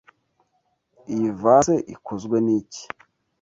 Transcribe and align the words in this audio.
Iyi 1.13 1.29
vase 1.41 1.75
ikozwe 1.93 2.37
niki? 2.45 2.83